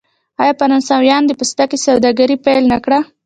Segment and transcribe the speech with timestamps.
[0.41, 2.99] آیا فرانسویانو د پوستکي سوداګري پیل نه کړه؟